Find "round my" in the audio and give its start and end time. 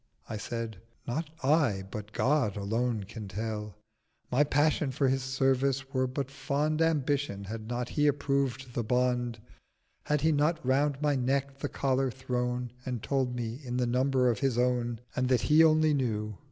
10.65-11.15